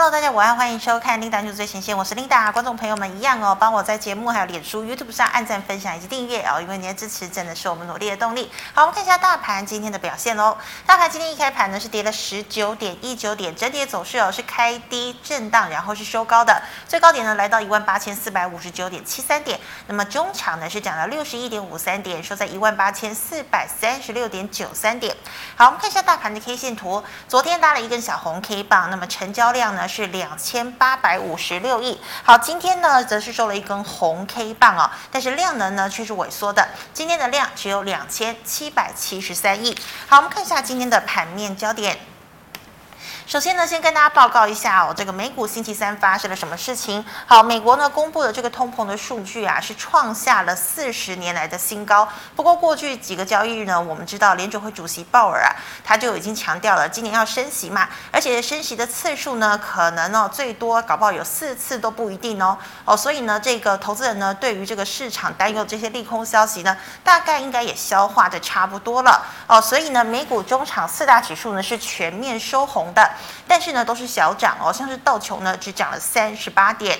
[0.00, 2.52] Hello，大家午安，欢迎收看《Linda 最前线》，我是 Linda。
[2.52, 8.48] 观众朋友们一样哦，帮我在节目还有脸书、YouTube 上按赞、分享以及订阅哦，因为您的支持真的是我们努力的动力。
[8.72, 10.56] 好，我们看一下大盘今天的表现喽。
[10.86, 19.58] 大盘今天一开盘呢是跌了十九点一九点，整体的走势哦是开低震荡，然后是收高的，最高点呢来到一万八千四百五十九点七三点。
[19.88, 25.16] 那么中场呢是涨了六十一点五三点，收在一万八千四百三十六点九三点。
[25.56, 30.68] 好，我们看一下大盘的 K 线图，昨天搭了一根小红 K 棒，那么成交量呢是两千。
[30.72, 31.98] 八百五十六亿。
[32.22, 39.76] 好，今天呢则是收了一根红 K 棒啊，但是量能呢却是萎缩的，今天的量只有两千七百七十三亿。
[40.06, 41.98] 好，我们看一下今天的盘面焦点。
[43.28, 47.04] 首先呢，先跟大家报告一下哦，这个美股星期三发生了什么事情？
[47.26, 52.08] 好，美国呢公布的这个通膨的数据啊，是创下了四十年来的新高。
[52.34, 55.52] 不过过去几个交易日呢，我们知道联准会主席鲍尔啊，
[55.84, 62.56] 他就已经强调了今年要升息嘛，而且升息的次数呢，可能呢最多搞不好有四次都不一定哦。
[62.86, 69.60] 哦，所以呢，这个投资人呢对于这个市场担忧这些利空消息呢，大概应该也消化的差不多了哦。
[69.60, 73.17] 所以呢，美股中场四大指数呢是全面收红的。
[73.46, 76.98] 但是呢，都是小涨哦，像是道琼呢，只涨了三十八点。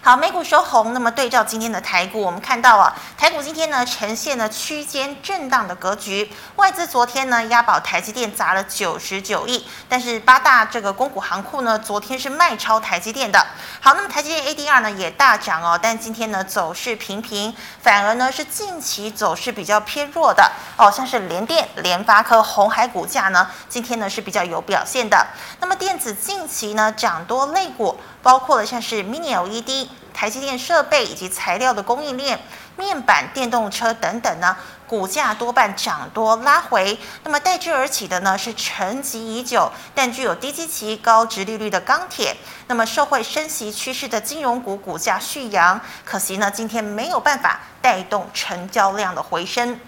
[0.00, 6.32] 好，美股收红，那么对照今天的台股，我们看到啊，台股今天呢呈现了区间震荡的格局。
[6.54, 13.44] 外资昨天呢押宝台积电砸了九十九亿，但是八大这个公股行库呢昨天是卖超台积电的。
[13.80, 25.26] 好，那么台积电 ADR 呢也大涨哦，但今天呢走势平平，反而呢是近期走势比较偏弱的哦，像是联电、联发科、红海股价呢今天呢是比较有表现的。
[25.60, 27.98] 那么电子近期呢涨多类股。
[28.22, 32.40] 包括了像是 Mini LED、台积电设备以及材料的供应链、
[32.76, 36.98] 面板、电动车等等呢，股价多半涨多拉回。
[37.22, 42.36] 那么代之而起的呢，是沉寂已久但具有低基期、高殖利率的钢铁。
[42.66, 49.78] 那么受会升息趋势的金融股股价续扬，可惜呢，今天没有办法带动成交量的回升。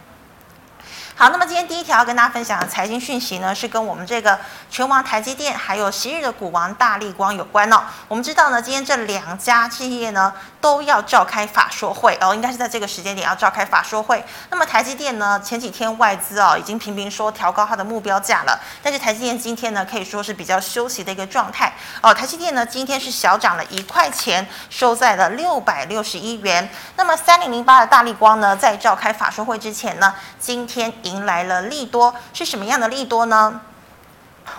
[1.20, 4.38] 好，那么今天第一条要跟大家分享的财经讯息呢，是跟我们这个
[4.70, 7.82] 权王台积电，还有昔日的股王大立光有关哦。
[8.08, 10.32] 我们知道呢，今天这两家企业呢
[10.62, 14.24] 都要召开法说会哦，应该是在这个时间点要召开法说会。
[14.48, 21.70] 那么台积电呢，前几天外资哦已经频频说调高它的目标价了，但是台积电今天呢可以说是比较休息的一个状态
[22.00, 22.14] 哦。
[22.14, 26.66] 台积电呢今天是小涨了一块钱，收在了六百六十一元。
[26.96, 30.90] 那么三零零八的大立光呢，在召开法说会之前呢，今天。
[31.10, 33.60] 迎来了利多，是什么样的利多呢？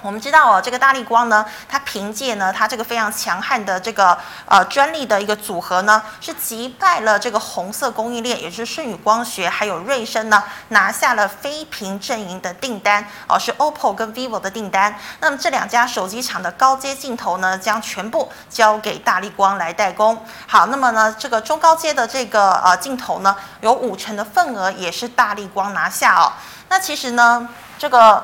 [0.01, 14.95] 我们知道哦，这个大力光呢，它凭借呢，它这个非常强悍的这个呃专利的一个组合呢，是击败了这个红色供应链，也就是舜宇光学还有瑞声呢，拿下了非屏阵营的订单哦，是 OPPO 跟 VIVO 的订单。
[15.19, 20.25] 那么这两家手机厂的高阶镜头呢，将全部交给大力光来代工。
[20.47, 26.33] 好，那么呢，这个中高阶的这个呃镜头呢，有五成的份额也是大力光拿下哦。
[26.69, 27.47] 那其实呢，
[27.77, 28.23] 这个。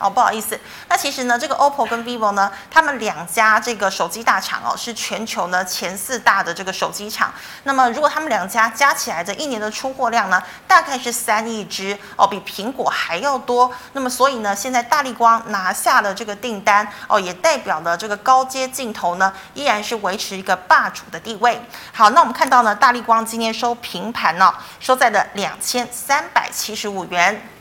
[0.00, 7.32] 哦，不好意思，那其实呢，这个 OPPO 跟 VIVO 呢，他们两家这个手机大厂哦，是全球呢前四大的这个手机厂。
[7.64, 13.70] 那么，如果他们两家加起来的一年的出货量呢，大概是三亿只哦，比苹果还要多。
[13.92, 21.60] 那么，所以呢，现在大力光拿下了这个订单哦，也代表了这个高阶镜头呢，依然是维持一个霸主的地位。
[21.92, 27.59] 好，那我们看到呢，大力光今天收平盘呢，收在了两千三百七十五元。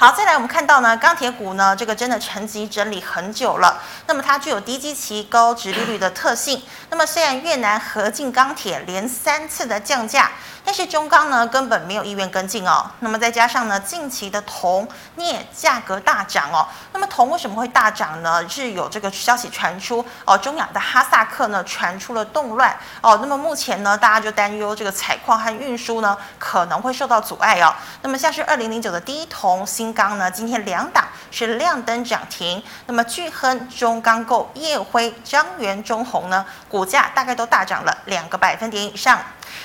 [0.00, 3.82] 好，再来我们看到呢，钢铁股呢，这个真的沉寂整理很久了。
[4.06, 6.62] 那么它具有低基期、高值利率的特性。
[6.88, 10.30] 那么虽然越南合进钢铁连三次的降价，
[10.64, 12.88] 但是中钢呢根本没有意愿跟进哦。
[13.00, 16.66] 那么再加上呢近期的铜、镍价格大涨哦。
[16.92, 18.48] 那么铜为什么会大涨呢？
[18.48, 23.18] 是有这个消息传出哦，中亚的哈萨克呢传出了动乱哦。
[23.20, 27.74] 那么目前呢，大家就担忧这个采矿和运输呢可能会受到阻碍哦。
[28.02, 32.62] 那么像是二零零九的第一铜新钢呢，今天两档是亮灯涨停。
[32.86, 39.18] 那么巨亨、中钢构、烨辉、彰源、中鸿呢，股价大概都大涨了两个百分点以上。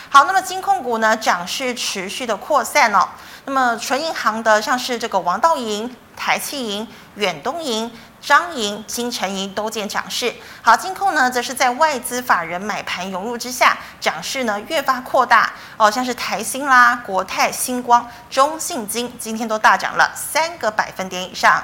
[0.09, 3.07] 好，那么金控股呢，涨势持续的扩散哦。
[3.45, 10.33] 那么纯银行的，像是这个王道银、台企银、远东银、彰银、金城银都见涨势。
[10.63, 15.91] 好，金控呢，则是在外资法人买盘涌入之下，涨势呢越发扩大哦。
[15.91, 21.63] 像是台新啦、国泰、星光、中信金，今天都大涨了三个百分点以上。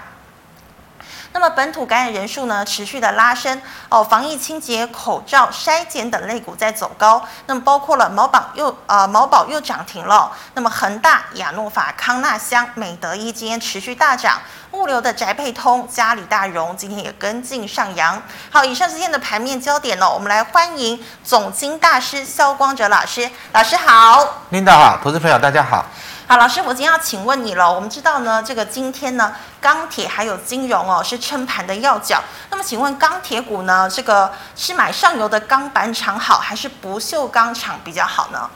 [1.33, 7.25] 那么本土感染人数呢持续的拉升哦，防疫清洁、口罩、筛检等类股在走高。
[7.45, 10.31] 那么包括了毛宝又、呃、毛宝又涨停了。
[10.53, 14.39] 那么恒大、亚诺法、康纳香、美德一今天持续大涨。
[14.71, 18.21] 物流的宅配通、嘉里大荣今天也跟进上扬。
[18.49, 23.29] 好，以上是今天的盘面焦点呢，我们来欢迎总经大师肖光哲老师。
[23.51, 25.85] 老师好，领导好，投资朋友大家好。
[26.31, 27.69] 好，老师，我今天要请问你了。
[27.69, 32.23] 我们知道呢，这个今天呢，钢铁还有金融哦是撑盘的要角。
[32.49, 38.49] 那么，请问钢铁股呢，这个是买上游的钢板厂好，还是不锈钢厂比较好呢？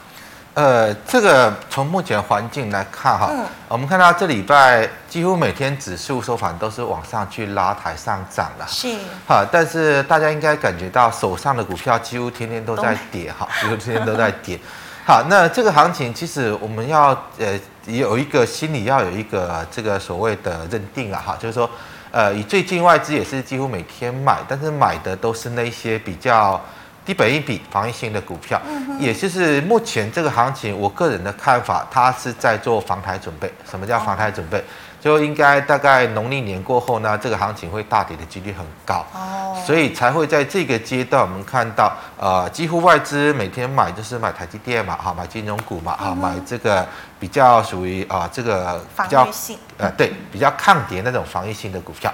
[0.54, 8.96] 呃，这个从目前环境来看哈，嗯、我们看到这礼拜几乎每天指数收盘都是往上去拉抬上涨了，是
[9.28, 14.58] 哈，但是大家应该感觉到手上的股票几乎天天都在跌哈，几乎天天都在跌。
[15.06, 17.56] 好，那这个行情其实我们要呃
[17.86, 21.70] 有一个心理要有一个这个所谓的认定啊哈，就是说
[22.10, 26.60] 呃以最近外资也是几乎每天买，但是买的都是那些比较。
[27.04, 28.60] 低本益比防御性的股票，
[28.98, 33.48] 也就是目前这个行情，我个人的看法，它是在做防台准备。
[33.70, 34.60] 什么叫防台准备？
[35.06, 39.06] 就应该大概农历年过后呢，这个行情会大跌的几率很高。
[39.14, 46.84] 哦，所以才会在这个阶段，我们看到，呃，几乎外资每天买就是买台积电嘛，哈，买金融股嘛，哈，买这个
[47.20, 52.12] 比较属于啊这个比较防御性，呃，对，比较抗跌那种防御性的股票。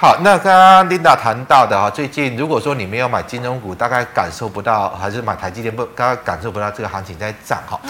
[0.00, 7.80] 好，那刚刚 Linda 谈到的哈，最近如果说你没有买金融股，大概感受不到，还是买台积电不，刚刚感受不到这个行情在涨哈。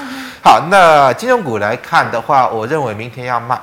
[0.43, 3.61] 好，那金融股来看的话，我认为明天要卖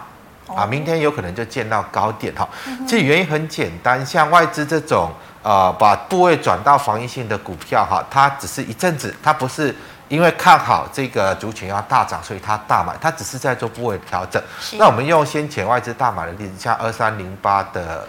[0.53, 2.47] 啊，明天有可能就见到高点哈。
[2.87, 5.11] 其实原因很简单，像外资这种
[5.41, 9.75] 呃把部位转到防御性的股票哈，它只是一阵子，它不是
[10.07, 14.41] 因为看好这个族群要大涨，所以它大买，它只是在做部位调整。
[14.77, 18.07] 那我们用先前外资大买的例子，像二三零八的。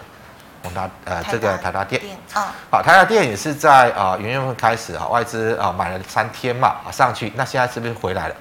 [0.63, 2.01] 宏达呃，这个台达电，
[2.69, 8.35] 好，台达电也是在啊元月份开始啊，外资啊买了三天嘛，啊上去，那现在是不是回来了？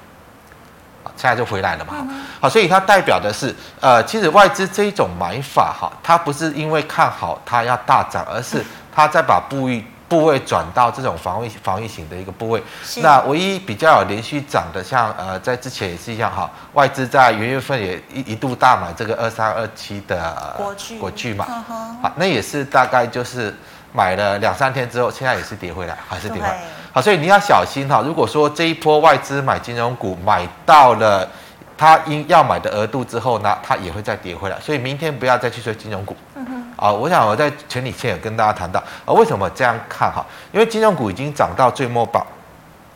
[1.17, 1.95] 现在就回来了嘛，
[2.41, 8.65] 好，所以它代表的是，呃，其实外资这一种买法哈，它不是因为看好它要大涨，而是
[8.95, 9.85] 它在把部位。
[10.09, 12.63] 部位转到这种防御防御型的一个部位，
[13.03, 20.99] 那唯一比较有连续涨的，像呃在之前也是一样哈，外资在元月份也一一度大买这个二三二七的国巨。
[21.01, 23.53] 国巨嘛，好、嗯哼，那也是大概就是
[23.93, 26.63] 买了两三天之后，现在也是跌回来，还是跌回来，对
[26.97, 31.29] 好，所以你要小心哈，如果说这一波外资买金融股买到了
[31.77, 36.17] 他应要买的额度之后呢，它也会再跌回来，所以明天不要再去追金融股。
[36.37, 40.25] 嗯啊，我想我在前几天有跟大家谈到啊，为什么这样看哈？
[40.53, 42.27] 因为金融股已经涨到最末棒，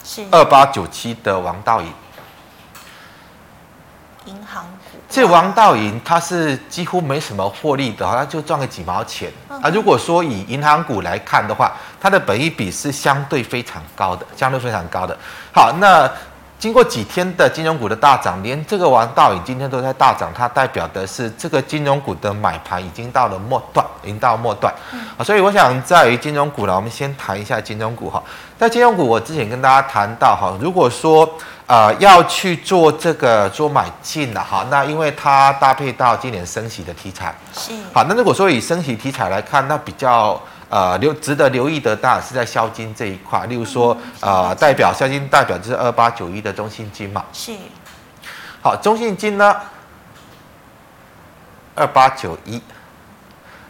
[0.03, 1.93] 是二八九七的王道银，
[4.25, 5.00] 银行股。
[5.11, 9.69] 这王道银它是几乎没什么获利的，好像就赚个几毛钱啊。
[9.69, 15.19] 如果说以银行股来看的话，它的本益比是相对非常高的，相对非常高的。
[15.53, 16.11] 好，那。
[16.61, 24.71] 经过几天的金融股的大涨，连这个王道银今天都在大涨，它代表的是这个金融股的买盘已经到了末段，已经到末段。
[24.93, 28.23] 嗯，所以我想在于金融股呢，我们先谈一下金融股哈。
[28.61, 31.27] 在金融股，我之前跟大家谈到哈，如果说
[31.67, 38.05] 呃要去做这个做买进的哈，那因为它搭配到今年升息的题材，是好。
[38.05, 40.39] 那如果说以升息题材来看，那比较。
[40.69, 43.45] 呃，留值得留意的，当然是在消金这一块。
[43.47, 47.25] 例如说，呃，代表消金代表就是二八九一的中信金嘛。
[47.33, 47.51] 是。
[48.63, 49.57] 好，中信金呢，
[51.75, 52.63] 二八九一，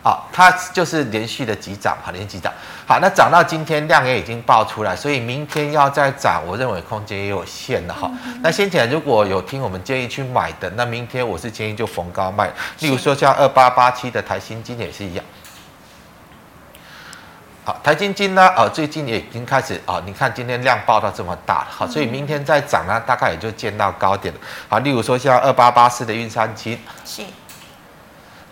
[0.03, 2.51] 好，它就是连续的急涨，好，连续急涨。
[2.87, 8.11] 好，那涨到今天量也已经爆出来，所以明天要再涨，我认为空间也有限的哈。
[8.25, 12.51] 嗯、那先前如果有听我们建议去买的，那明天我是建议就逢高卖。
[12.79, 15.25] 例如说像二八八七的台新金也是一样。
[17.63, 18.49] 好，台金金呢？
[18.57, 24.41] 呃，最近也已经开始啊、哦，你看今天量爆到这么大，好，所以明天再涨呢，大概也就见到高点了。
[24.67, 27.23] 好，例如说像二八八四的运山金，是。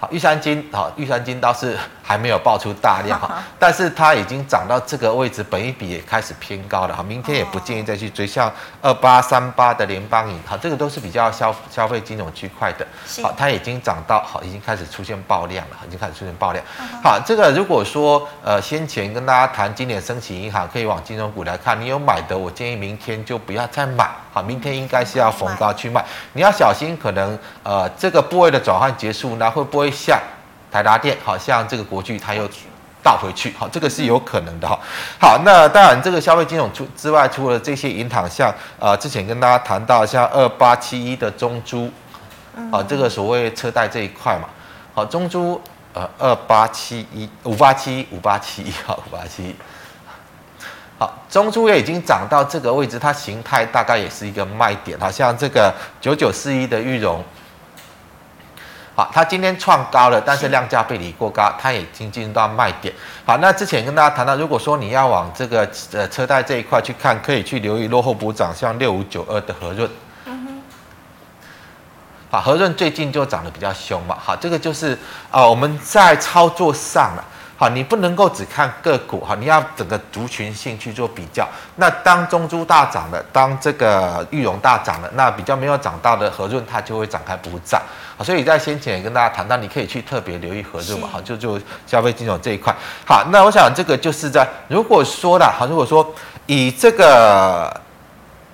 [0.01, 7.03] 好，玉山金，好，玉山金倒是还没有爆出大量哈，但是它已经涨到这个位置，本一比也开始偏高了哈。
[7.03, 12.87] 明天也不建议再去追，像二八三八的联邦银，好，这个都是比较消消费金融区块的，
[13.25, 16.65] 好，它已经涨到好，已经开始出现爆量了，已经开始出现爆量。
[17.03, 24.09] 好，这个如果说呃先前跟大家谈今年升息银行可以往金融股来看，你有买的，我建议明天就不要再买。
[24.31, 30.21] 好，明天应该是要逢高去卖，你要小心，可能呃这个部位的转换结束，那会不会像
[30.71, 32.49] 台达电，好像这个国巨它又
[33.03, 33.55] 倒回去？
[33.59, 34.79] 好，这个是有可能的哈。
[35.19, 41.91] 好，那当然这个消费金融出之外，除了这些银行，像呃之前跟大家谈到像二八七一的中珠，
[42.71, 44.49] 啊这个所谓车贷这一块嘛，
[44.93, 45.61] 好中珠
[45.95, 49.55] 呃二八七一五八七一五八七一 好五八七一。
[50.99, 57.25] 好，中珠也已经涨到这个位置，它形态大概也是一个卖点，好像这个九九四一的裕融。
[58.99, 62.93] 好，它今天创高了，但是量价背离过高，它已经进入到卖点。
[63.25, 65.61] 好，那之前跟大家谈到，如果说你要往这个
[65.93, 69.89] 呃车贷这一块去看，可以去留意落后补涨，像六五九二的和润。
[72.29, 74.19] 好，和润最近就涨得比较凶嘛。
[74.21, 74.95] 好，这个就是
[75.31, 77.25] 啊、呃，我们在操作上了。
[77.61, 81.45] 好，你不能够只看个股哈，你要整个族群性去做比较。
[81.75, 87.83] 那当中珠大涨了，当这个玉龙大涨了，那比较没有涨到的和润它就会展开补涨。
[88.17, 91.09] 好，所以在先前也跟大家谈到，你可以去特别留意和润嘛。
[91.11, 92.73] 好，就就消费金融这一块。
[93.05, 96.15] 好，那我想这个就是在如果说了好，如果说
[96.47, 97.81] 以这个。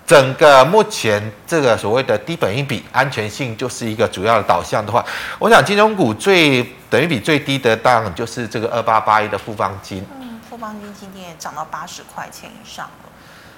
[0.07, 5.05] 整个目前这个所谓的低本益比安全性就是一个主要的导向的话，
[5.39, 10.07] 我想金融股最本益比最低的当然就是这个二八八一的富邦金。
[10.21, 12.91] 嗯，富邦金今天也涨到八十块钱以上了。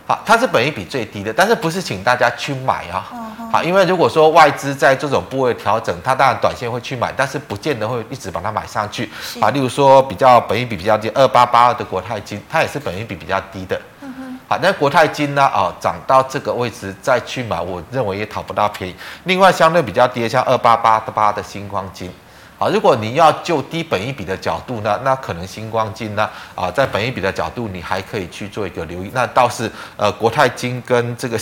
[0.08, 3.10] 好，它是本益比最低的，但是不是请大家去买啊？
[3.50, 9.10] 好，因为如果说外资在这种部位调整，它当然短线会去买，但是不见得会一直把它买上去。
[9.40, 13.76] 啊，例如说比较本益比比较低二八八二的国泰金，它也是本益比比较低的。
[14.48, 15.42] 好，那国泰金呢？
[15.42, 18.94] 啊，涨到这个位置再去买，我认为也讨不到便宜。
[19.24, 22.08] 另外，相对比较低，像二八八八的新光金，
[22.56, 29.10] 啊，如果你要就低本益比的角度呢，那可能新光金呢，啊，在本益比的角度，你还可以去做一个留意。
[29.12, 31.36] 那倒是呃，国泰金跟这个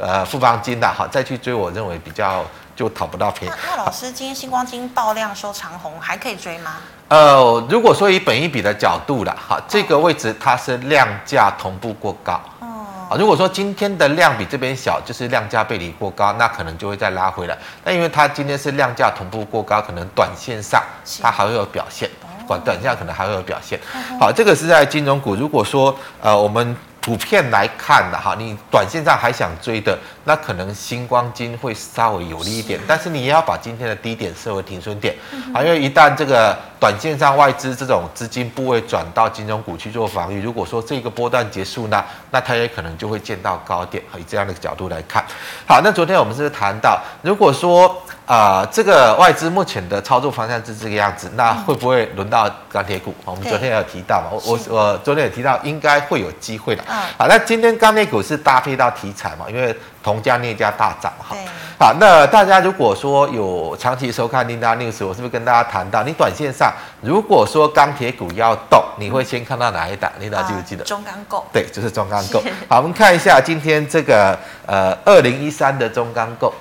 [0.00, 2.44] 呃富邦金的，好，再去追，我认为比较
[2.76, 3.54] 就讨不到便宜。
[3.68, 6.74] 那，老师，今天星光金爆量收长红，还可以追吗？
[7.08, 17.56] 呃，如果说以本益比的角度了，哈，这个位置它是量价同步过高，哦，啊，如果说今天的量比这边小，就是量价背离过高，那可能就会再拉回来。
[17.82, 20.82] 那因为它今天是量价同步过高，可能短线上
[21.22, 22.10] 它还会有表现，
[22.46, 23.80] 短短线可能还会有表现。
[24.20, 26.76] 好，这个是在金融股，如果说呃我们。
[27.06, 35.14] 普遍来看的哈，你短线上还想追的，那可能星光金会稍微有利一点，但是你也要把今天的低点设为停损点，
[35.54, 45.24] 啊，因为一旦这个短线上外资这种资金部位转到金融股去做防御，如果说这个波段结束呢，那它也可能就会见到高点，以这样的角度来看。
[45.64, 47.86] 好，那昨天我们是谈到，如果说
[48.26, 53.14] 啊、呃，这个外资目前的操作方向是这个样子，那会不会轮到钢铁股？
[53.24, 56.82] 我们昨天也有提到嘛，我我我昨天也提到，应该会有机会的。
[57.16, 59.72] 好，那今天钢铁股是搭配到题材嘛，因为
[60.06, 61.34] 铜价、镍价大涨哈。
[61.76, 70.84] 好，那大家如果说有长期收看 Linda News，我是不是跟大家谈到，你短线上如果说钢铁股要动，你会先看到哪一档？Linda 记不记得？
[70.84, 71.44] 中钢构。
[71.52, 72.40] 对，就是中钢构。
[72.68, 76.54] 好，我们看一下今天这个呃二零一三的中钢构。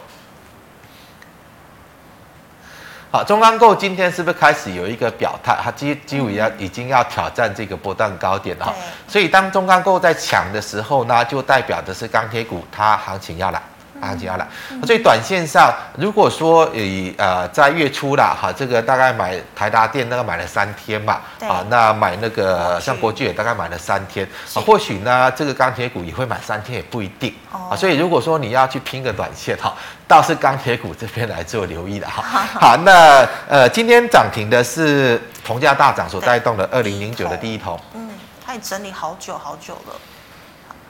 [3.16, 5.58] 好，中钢构今天是不是开始有一个表态？
[5.64, 8.66] 它几几乎要已经要挑战这个波段高点了。
[8.66, 8.74] 哈。
[9.08, 13.62] 所以当中钢构在抢的时候呢，就代表的是钢铁股它行情要来。
[14.02, 14.46] 行情要来，
[14.86, 29.74] 所以短线上，如果说以呃在月初啦，哈，这个大概买台达电那个买了三天嘛，啊，那买那个像国巨也大概买了三天，啊，或许呢这个钢铁股也会买三天也不一定，啊，所以如果说你要去拼个短线哈，
[30.08, 32.22] 倒是钢铁股这边来做留意的哈。
[32.60, 38.10] 好，那呃今天涨停的是铜价大涨所带动的二零零九的第一铜，嗯，
[38.46, 39.96] 它也整理好久好久了，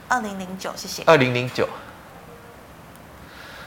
[0.09, 1.67] 二零零九，谢谢，二零零九。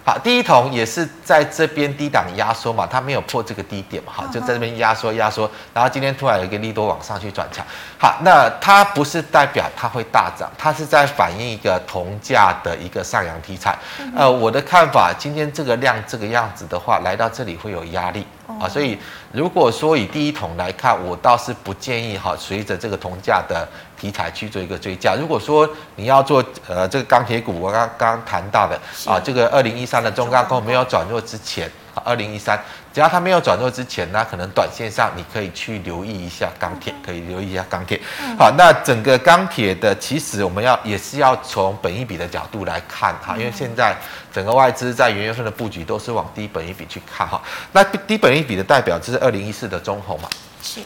[0.08, 7.62] 好，第一桶也是在这边低档压缩嘛，它没有破这个低点嘛，好，就在这边压缩压缩，然后今天突然有一个利多往上去转强，
[8.00, 13.76] 好，那它不是代表它会大涨，它是在反映一个铜价的一个上扬题材。
[14.16, 18.26] 呃，我的看法，今天这个量这个样子的话，来到这里会有压力
[18.60, 18.98] 啊，所以
[19.32, 23.66] 如果说以第一桶来看，我倒是不建议哈，随着这个铜价的。
[23.98, 25.16] 题材去做一个追加。
[25.16, 31.68] 如果说你要做呃这个钢铁股，我刚刚谈到的啊，这个二零一三的中钢股没有转弱之前，
[32.04, 32.56] 二零一三
[32.98, 38.00] 只要它没有转弱之前，呢可能短线上你可以去留意一下钢铁，可以留意一下钢铁。
[38.36, 43.96] 好，那整个钢铁的其实我们要也是要从本一笔的角度来看哈，因为现在
[44.32, 47.40] 整个外资在元月份的布局都是往低本一笔去看哈。
[47.70, 50.28] 那低本一笔的代表就是二零一四的中红嘛。
[50.60, 50.80] 是。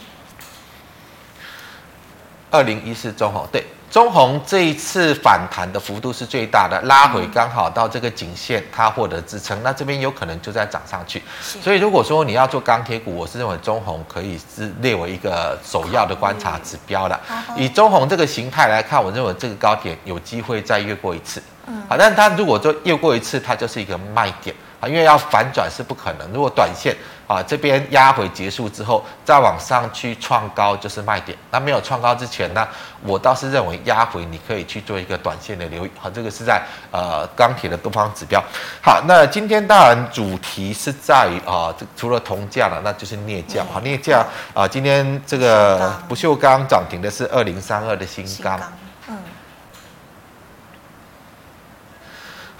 [2.51, 11.21] 二零一四中红，对，中红这一次反弹的幅度是最大的，拉回刚好到这个颈线，它获得支撑，那这边有可能就在涨上去。
[11.61, 17.19] 所以如果说你要做钢铁股，我是认为中红可以是列为一个首要的观察指标的。
[17.55, 21.39] 以中红这个形态来看，我认为这个高点有机会再越过一次。
[21.67, 24.55] 嗯好，但是它如果说越过一次，它就是一个卖点。
[24.83, 26.29] 啊，因为要反转是不可能。
[26.33, 26.93] 如果短线
[27.25, 31.37] 啊这边压回结束之后再往上去创高就是卖点。
[31.51, 32.67] 那没有创高之前呢，
[33.01, 35.91] 我倒是认为压回你可以去做一个短线的留意。
[35.97, 36.61] 好，这个是在
[36.91, 38.43] 呃钢铁的多方指标。
[38.81, 43.63] 好，那今天当然主题是在于啊，这除了铜价了，那就是镍价。
[43.71, 48.59] 好，镍价啊，今天这个不锈钢涨停的是二零三二的新钢。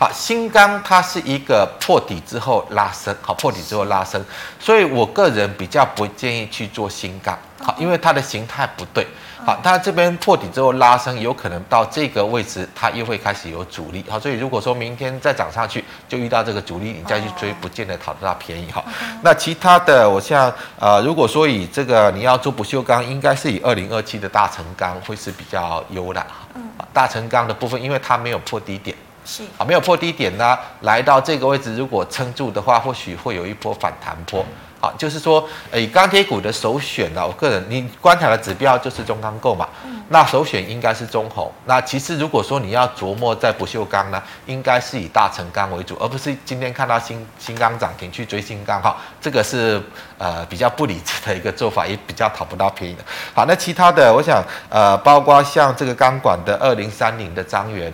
[0.03, 4.22] 好，新钢它是一个破底之后拉升，好，破底之后拉升，
[4.60, 9.07] 所以我个人比较不建议去做新钢，好，因为它的形态不对，
[9.45, 18.83] 好，它这边破底之后拉升，有可能到这个位置它又会开始有阻力，好，所以如果说明天再涨上去，就遇到这个阻力，你再去追，不见得讨得到便宜，哈。
[19.22, 28.93] 那其他的，我像呃，如果说以这个你要做不锈钢，应该是以二零二七的大成钢会是比较优的，哈，大成钢的部分，因为它没有破低点。
[29.25, 34.46] 是啊，没有破低点呢，来到这个位置，如果撑住的话，或许会有一波反弹波。
[34.82, 41.50] 好，就是说，以钢铁股的首选呢，我个人你观察的指标就是中钢构嘛，嗯那首选应该是中鸿。
[41.63, 49.82] 那其次如果说你要琢磨在不锈钢呢，应该是以大成钢为主，而不是今天看到新新钢涨停去追新钢哈，这个是
[50.18, 53.06] 呃比较不理智的一个做法，也比较讨不到便宜的。
[53.34, 57.92] 好，那其他的，我想呃，包括像这个钢管的二零三零的彰源。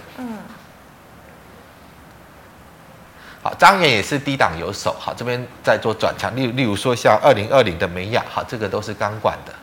[3.42, 9.54] 好，张元也是低档有手，好，这边在做转强，例例如说像二零二零的美雅，好，这个都是钢管的，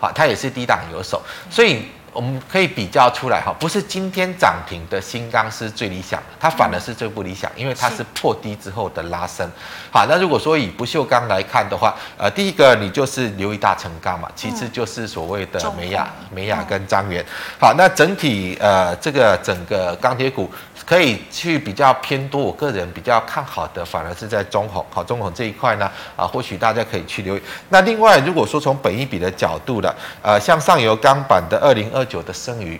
[0.00, 1.86] 好，它也是低档有手，所以。
[2.14, 9.50] 我们可以比较出来哈，不是今天涨停的新钢是最理想的，它反而是最不理想，因为它是破低之后的拉升。
[9.90, 17.24] 好，那如果说以不锈钢来看的话，呃，第一个你就是留意大成钢嘛，其次就是所谓的美雅、美雅跟张元。
[17.58, 20.52] 好，那整体呃这个整个钢铁股
[20.86, 24.84] 可以去比较偏多，我个人比较看好的反而是在中红。
[24.92, 27.42] 好，中红这一块呢，啊，或许大家可以去留意。
[27.70, 32.02] 那另外如果说从本一比的角度的，呃，像上游钢板的二零二。
[32.12, 32.78] 九的剩余，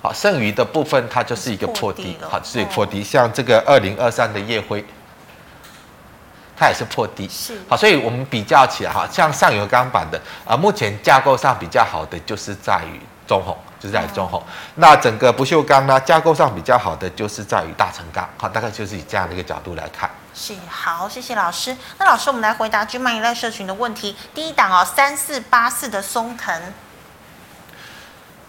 [0.00, 3.02] 好，剩余的部分它就是一个破低，好，是破低。
[3.02, 4.84] 像这个二零二三的夜辉，
[6.56, 13.56] 它也是破低，是好，所以我们比较起来，哈，像上游钢板的啊，目前架构上比较好的就是在于中鸿，
[13.86, 14.42] 就是在中鸿。
[14.74, 20.10] 那整个不锈钢呢，架构上比较好的就是在于大成钢，好，大概就是以这样的一个角度来看。
[20.34, 21.76] 是好，谢谢老师。
[21.98, 24.16] 那老师，我们来回答君曼一类社群的问题。
[24.34, 26.60] 第一档哦，三四八四的松藤，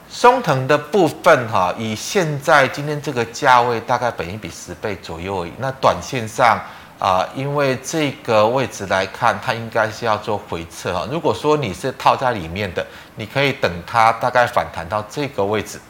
[0.09, 5.53] 松藤的部分哈，以现在今天这个价位，大概本一比十倍左右而已。
[5.59, 6.59] 那短线上
[6.99, 11.07] 啊、呃，因为这个位置来看，它应该是要做回撤哈。
[11.09, 12.85] 如果说你是套在里面的，
[13.19, 15.81] 你可以等它大概反弹到这个位置，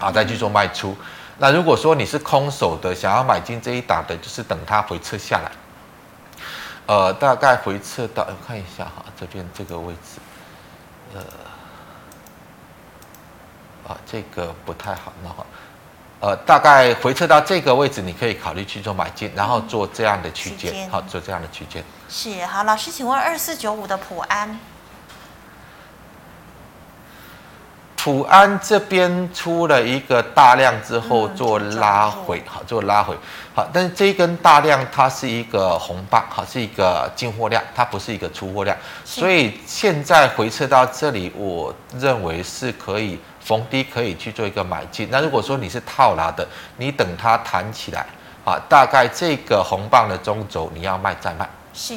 [0.00, 0.96] 啊，再去做卖出。
[1.38, 5.52] 那如果说你是空手的，想要买进这一档的，就是等它回撤下来，
[6.86, 10.18] 呃，大概回撤到，我看一下哈，这边这个位置，
[11.12, 11.20] 呃，
[13.86, 15.44] 啊，这个不太好，那好，
[16.20, 21.84] 呃，大概回撤到这个位置，你可以考虑去做买进，然后做这样的区间，好，做这样的区间。
[22.08, 24.58] 是，好，老师，请问二四九五的普安。
[28.06, 33.16] 普安这边出了一个大量之后做拉回，好做拉回，
[33.52, 45.08] 好，但是这一根大量它是一个红棒，好是一个进货量，它不是一个出货量，所以现在回撤到这里，我认为是可以逢低可以去做一个买进。
[45.10, 48.06] 那如果说你是套牢的，你等它弹起来，
[48.44, 51.48] 啊，大概这个红棒的中轴你要卖再卖。
[51.74, 51.94] 是。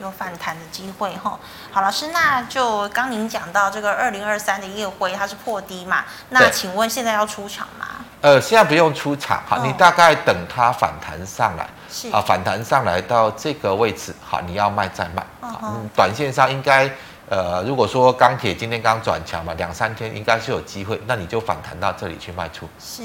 [0.00, 1.38] 有反弹的机会哈，
[1.70, 6.04] 好，老师，那就刚您讲到这个二零二三的夜辉，它是破低嘛？
[6.30, 7.86] 那请问现在要出场吗？
[8.22, 15.24] 呃，现在不用出场哈，你大概等它反弹上来，是啊，反弹上来到这个位置，好，你要卖再卖，
[15.62, 16.90] 嗯，短线上应该。
[17.28, 22.68] 呃，如果说钢铁今天刚转强嘛，两三天应该是有机会，那你就反弹到这里去卖出。
[22.80, 23.04] 是，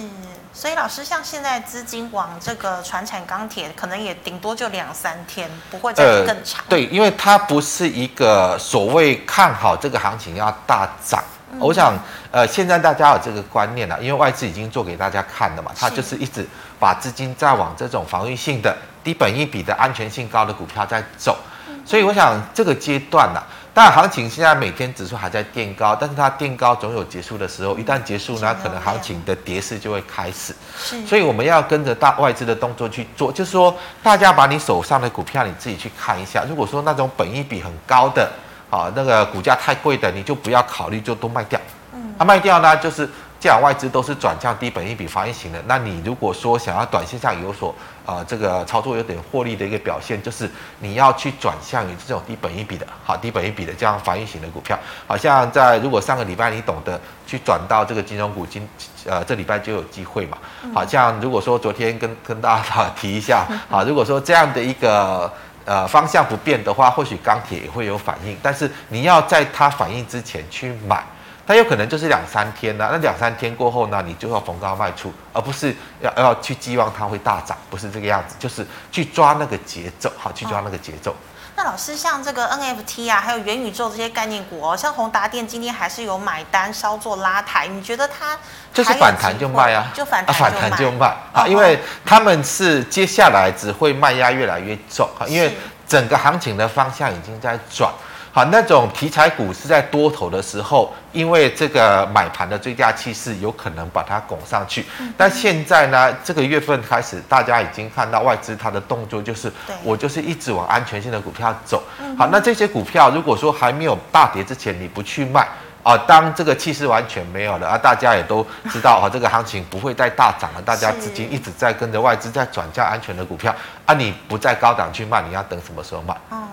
[0.55, 6.63] 所以老师，像现在资金往这个船产钢铁，可能也顶多就两三天，不会再更长。
[6.63, 6.69] 呃。
[6.69, 11.21] 对，因为它不是一个所谓看好这个行情要大涨。
[11.51, 11.93] 嗯、我想，
[12.31, 16.47] 呃，现在大家有这个观念了，因为外资已经做给大家看了嘛，它就是一直
[16.79, 21.37] 把资金在往这种防御性的、低本益比的安全性高的股票在走。
[21.67, 23.43] 嗯、所以我想这个阶段呢。
[23.75, 27.77] 当然，行情现在每天指数还在垫高，但是它垫高总有结束的时候。
[27.77, 30.55] 一旦结束呢，可能行情的跌势就会开始。
[30.79, 36.45] 是，所以我们要跟着大外资的动作去做，就是说，大家把你手上的股票你自己去看一下。
[36.47, 38.31] 如果说那种本益比很高的，
[38.69, 41.59] 啊，那个股价太贵的，你就不要考虑，就都卖掉。
[41.93, 47.73] 嗯，啊，卖掉呢，就是既然外资都是转向低本益比防疫型的，那你如果说想要短线上有所
[48.05, 58.67] 呃这个操作有点获利的一个表现，就是你要去转向于这种低本益比的，好低本益比的这样防御型的股票，好像在如果上个礼拜你懂得去转到这个金融股，今
[59.05, 60.37] 呃这礼拜就有机会嘛，
[60.73, 65.31] 好像如果说昨天跟跟大家提一下， 好如果说这样的一个。
[65.67, 71.03] 呃，方向不变的话，或许钢铁也会有反应，但是你要在它反应之前去买，
[71.47, 72.89] 它有可能就是两三天呢、啊。
[72.91, 81.11] 那两三天过后呢，你就要逢高卖出，而不是要要去寄望它会大涨，不是这个样子，就是去抓那个节奏，好，去抓那个节奏。
[81.11, 81.15] 哦
[81.57, 87.65] 那老师，像这个 NFT 啊，还有元宇宙这些概念股哦，像宏达电今天还是有买单，稍作拉抬。
[87.65, 88.37] 你觉得它
[88.73, 89.89] 就是反弹就卖啊？
[89.93, 91.47] 就反弹就卖，啊、反弹就卖啊？
[91.47, 95.55] 因为他们是接下来只会卖压越来越重啊，因为
[95.87, 97.89] 整个行情的方向已经在转。
[98.35, 104.85] 好，那种题材股是在多头的时候，因为这个买盘的追加气势有可能把它拱上去。
[105.15, 109.49] 但现在呢，这个月份开始，大家已经看到外资它的动作，就是
[109.85, 111.81] 我就是一直往安全性的股票走。
[112.17, 115.47] 好，那这些股票如果说还没有大跌之前，你不去卖
[115.81, 126.13] 啊，当这个气势完全没有了啊，大家也都知道啊， 这个行情不会再大涨了，大家资金一直在跟着外资在转嫁安全的股票啊，你不在高档去卖，你要等什么时候卖？
[126.31, 126.43] 哦，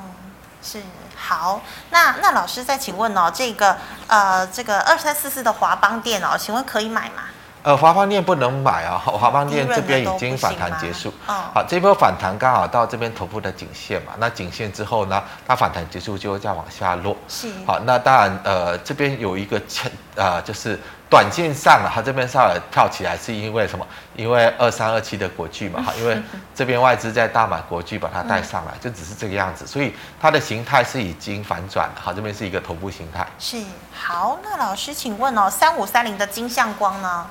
[0.62, 0.78] 是。
[1.24, 3.76] 好，那那老师再请问哦，这个
[4.08, 7.22] 呃，这个二三四四的华邦店哦，请问可以买吗？
[7.62, 11.10] 呃，华邦店不能买啊，华邦店这边已经反弹结束。
[11.28, 17.16] 哦，好，这波反弹刚好到这边头部的颈线嘛，那颈线之后呢，它反弹结束就会再往下落。
[17.28, 17.52] 是。
[17.64, 20.78] 好，那当然呃，这边有一个前呃，就是。
[21.12, 23.86] 短线上啊，它这边稍微跳起来，是因为什么？
[24.16, 26.18] 因为二三二七的国巨嘛， 哈，因为
[26.54, 33.26] 这边外资在大买国巨，把它带上来，就只是这个样子，所以它的形态是已经反转了，哈，这边是一个头部形态。
[33.38, 37.26] 是，好，那老师请问哦，三五三零的金相光呢？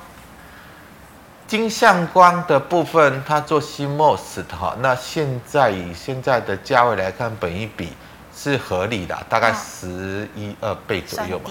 [1.48, 7.92] 金相光的部分，它做新 MOS 的哈，那现在以现在的价位来看，本一比
[8.32, 11.50] 是合理的，大概十一二倍左右嘛。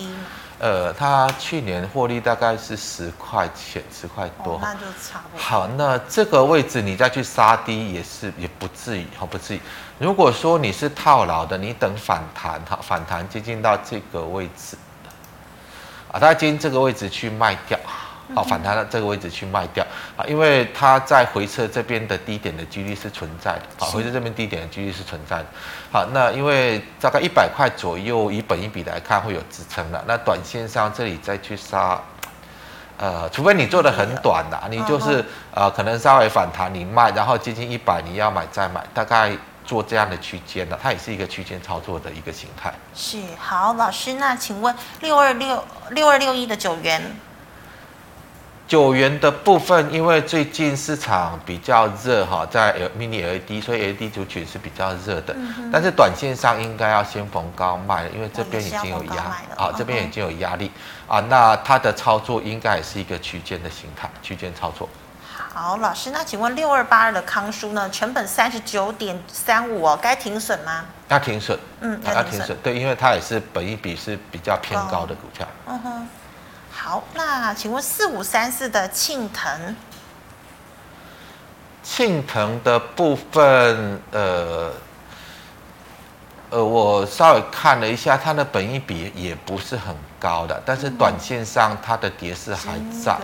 [0.61, 5.43] 呃，它去年获利大概是十块钱，十块多，哦，那就差不多。
[5.43, 9.61] 好，那这个位置你再去杀低也是也不至于，好不至于。
[9.97, 14.77] 如果说你是套牢的，你等反弹，哈，反弹接近到这个位置，
[16.11, 17.79] 啊，大家接近这个位置去卖掉。
[18.33, 25.45] 好，反弹到这个位置去卖掉啊，因为它在回撤这边的低点的几率是存在的，好，回撤这边低点的几率是存在的。
[25.91, 30.03] 好，那因为大概一百块左右，以本一比来看会有支撑了。
[30.07, 32.01] 那短线上这里再去杀，
[32.97, 42.73] 呃，除非你做的很短的，你就是呃可能稍微反弹你卖，然后接近一百你要买再买，大概做这样的区间的，它也是一个区间操作的一个形态。
[42.95, 47.01] 是，好，老师，那请问六二六六二六一的九元。
[48.71, 55.33] 九元的部分，因为最近市场比较热哈，在 mini LED，所以 LED 族群是比较热的。
[55.33, 59.23] 嗯、但是短线上应该要先逢高卖了，因为这边已经有压
[59.57, 60.71] 啊，这边已经有压力
[61.05, 61.19] 啊。
[61.27, 64.87] 那它的操作应该也是一个区间的形态，区间操作。
[65.53, 67.89] 好，老师，那请问六二八二的康舒呢？
[67.89, 70.85] 成本三十九点三五哦，该停损吗？
[71.09, 72.57] 要停损，嗯，要停损。
[72.63, 75.45] 对，因为它也是本一比是比较偏高的股票。
[75.67, 76.07] 嗯哼。
[76.83, 79.75] 好，那请问四五三四的庆腾，
[81.83, 84.71] 庆腾的部分，呃，
[86.49, 93.15] 呃，我稍微看了一下，它的本益比也不是很高的，但是短线上它的跌势还在，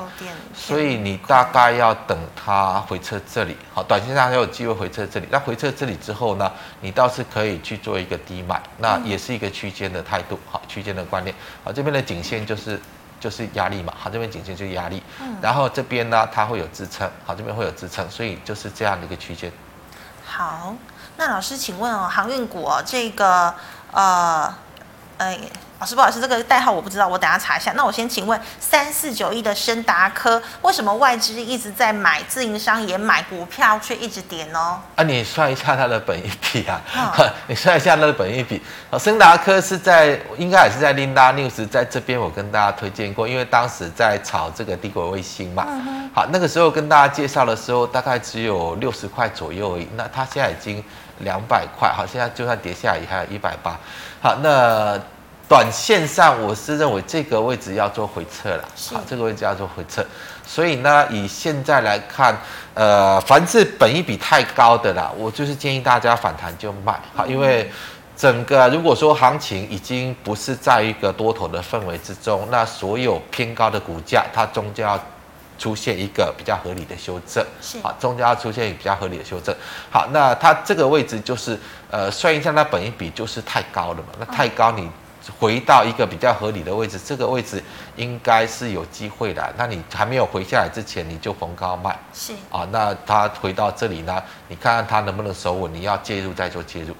[0.53, 12.79] 所以你大概要等它回撤这里，好，短线上还有机会回撤这里，那回撤这里之后呢，你倒是可以去做一个低买，那也是一个区间的态度，好，区间的观念，好，这边的颈线就是。
[13.19, 19.51] 就是压力嘛，好，这边颈线就是压力，嗯，然后这边呢，它会有支撑，好，这边会有支撑，所以就是这样的一个区间。
[20.25, 20.75] 好，
[21.17, 23.53] 那老师，请问哦，航运股哦，这个
[23.91, 24.53] 呃，
[25.17, 25.37] 哎。
[25.79, 27.71] 老师，不好意思，这个代号我不知道，我等下查一下。
[27.75, 34.81] 那我先请问，三四九一的升达科，为什么外资一直在买，自营商也买股票，却一直跌呢？
[34.95, 38.59] 啊，你算一下它的本益比啊，哦、 你算一下它的本益比。
[38.89, 45.63] 哦，升达科是在，应该也是在 Linda News 在这边，我跟大家推荐过，因为当时在炒这个低轨卫星嘛。
[45.69, 49.87] 嗯、好，那个时候跟大家介绍的时候，大概只有六十块左右而已。
[49.95, 50.83] 那它现在已经
[51.19, 53.77] 两百块，好，现在就算跌下来也还有一百八。
[54.21, 54.99] 好，那。
[55.49, 60.05] 短线上，我是认为这个位置要做回撤了，好，这个位置要做回撤，
[60.45, 62.37] 所以呢，以现在来看，
[62.73, 67.71] 呃，凡是本一比太高的啦，我就是建议大家反弹就卖，好，因为
[68.17, 74.99] 整个如果说行情已经不是在一个多头的氛围之中，那所有偏高的股价，它终究要
[75.57, 79.55] 出现一个比较合理的修正，是啊，终将要出现一个比较合理的修正。
[79.91, 81.57] 好，那它这个位置就是
[81.89, 84.89] 呃，算一下它本一比就是太高了嘛，那太高你
[85.39, 87.61] 回到一个比较合理的位置，这个位置
[87.95, 89.53] 应该是有机会的。
[89.57, 96.95] 那你还没有回下来之前，你就逢高卖，是啊，那它回到这里呢，你看看它能不能守稳，你要介入再做介入。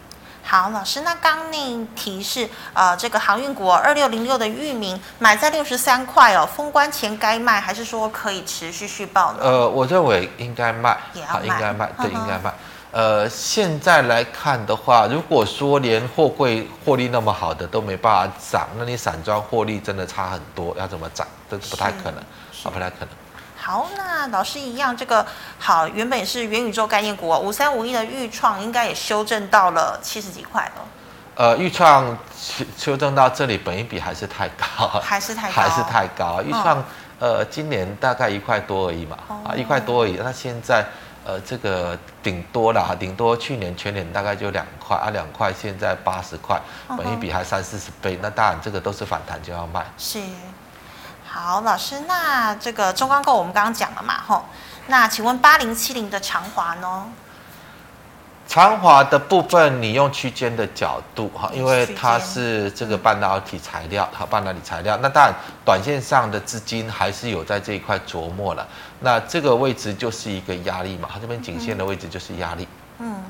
[0.49, 9.39] 好，老师，那刚那提示，呃，这个航运股二六零六的域名买在六十三块哦，封关前该卖，还是说可以持续续报呢？
[9.41, 12.53] 呃，我认为应该卖，也要卖好，应该卖，对，应该卖。
[12.91, 21.27] 呃，现在来看的话，如果说连货柜获利那么好的都没办法涨，那你散装获利真的差很多，要怎么涨？
[21.51, 23.09] 这不太可能，啊，不太可能。
[23.67, 25.25] 好，那老师一样，这个
[25.59, 30.85] 好，原本是元宇宙概念股五三五一的预创应该也修正到了七十几块了。
[31.35, 36.41] 呃，预创修修正到这里，本一比还是太高，还是太高，还是太高。
[36.41, 36.79] 预创、
[37.19, 40.13] 嗯、呃，今年大概一块多而已嘛，啊、哦，一块多而已。
[40.23, 40.85] 那现在
[41.25, 46.57] 呃，这个顶多啦，顶多去年全年大概就两块啊，两块现在八十块，
[46.97, 49.85] 本一比还三四十倍，那当然这个都是反弹就要卖。
[49.97, 50.21] 是。
[51.39, 54.43] 好，老师，那这个中钢构我们刚刚讲了嘛，吼，
[54.87, 57.05] 那请问八零七零的长华呢？
[58.47, 68.67] 长华的部分，你用区间的角度哈，因为它是这个半导体材料，它半导体材料，那当然短线上的资金还是有在这一块琢磨了。
[69.01, 73.23] 那这个位置就是一个压力嘛，它这边颈线的位置就是压力，嗯，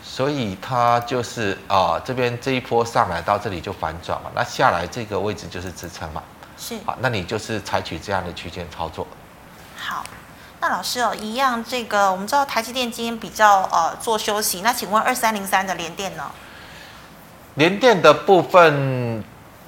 [0.00, 6.22] 所以它就是啊、呃，这边这一波上来到这里就反转嘛，那下来这个位置就是支撑嘛。
[6.58, 9.06] 是好，那你就是采取这样的区间操作。
[9.76, 10.04] 好，
[10.60, 16.24] 那老师哦，一样这个我们知道台积电今天比较呃做休息，那请问二三零三的联电呢？
[17.54, 19.22] 联电的部分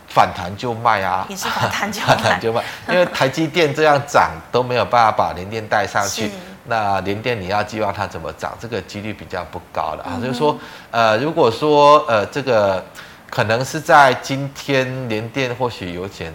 [0.09, 6.33] 反弹就卖啊，也是反弹就卖， 反弹就卖，因为台积电这样涨都没有办法把联电带上去，
[6.65, 10.11] 那联电你要寄望它怎么涨，这个几率比较不高了啊。
[10.17, 10.59] 嗯、就是说，
[10.91, 12.85] 呃，如果说呃这个
[13.31, 16.35] 可能是在今天联电或许有点。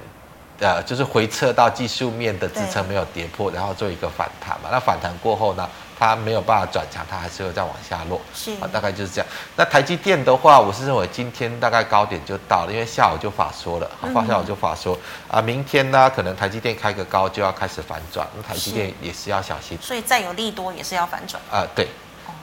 [0.60, 4.70] 呃，就是回撤到技术面的支撑没有跌破，然后做一个反弹嘛。
[4.72, 8.22] 那反弹过后呢，它没有办法转强，它还是会再往下落。
[8.34, 9.28] 是啊，大概就是这样。
[9.58, 14.98] 那台积电的话，我是认为今天大概高点就到了，因为下午就法说了，好，下午就法说
[15.30, 19.78] 啊，明天呢可能台积电开个高就要开始反转，那台积电也是要小心。
[19.82, 21.88] 所以再有利多也是要反转啊，对。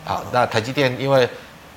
[0.04, 1.26] 好，那台积电因为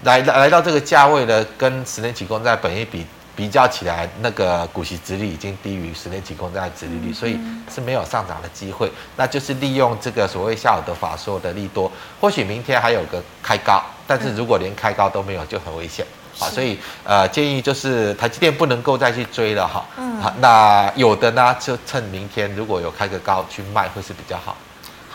[0.04, 3.08] 来来到这个价位呢，跟十年期公债本一比。
[3.36, 7.38] 比较起来，那个股息殖利率已经低于十年期公债的殖利率，所以
[7.74, 8.90] 是没有上涨的机会。
[9.18, 16.06] 那就是利用这个所谓下午的法说的利多，或许明天还有个开高，但是如果连开高都没有，就很危险。
[16.38, 19.86] 好，所以呃建议就是台积电不能够再去追了哈。
[19.98, 20.22] 嗯。
[20.22, 24.56] 好，那有的呢，就趁明天如果有开个高去卖，会是比较好。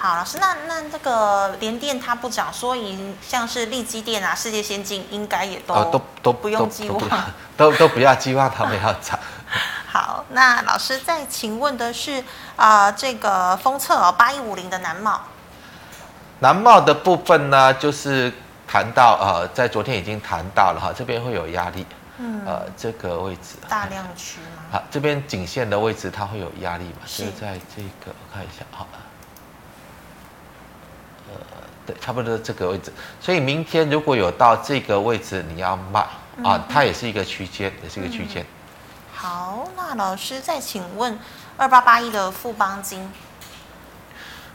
[0.03, 7.03] 好，老师，那那这个联电它不涨，所以像是力积电啊、世界先进应该也都、呃、都都不用寄望，
[7.55, 9.19] 都都不要寄望他们要涨。
[9.87, 12.25] 好，那老师再请问的是
[12.57, 15.21] 啊、呃，这个封测哦，八一五零的南茂，
[16.39, 18.33] 南茂的部分呢，就是
[18.67, 21.85] 谈到呃，在昨天已经谈到了哈，这边会有压力，
[22.17, 24.63] 嗯，呃，这个位置大量区吗？
[24.73, 27.03] 好，这边颈线的位置它会有压力嘛？
[27.07, 28.89] 是在这个我看一下好。
[32.01, 36.05] 差不多这个位置，所以明天如果有到这个位置，你要卖。
[36.43, 38.43] 啊，它也是一个区间，也是一个区间。
[39.15, 41.19] 好，那老师再请问
[41.59, 43.13] 二八八一的富邦金，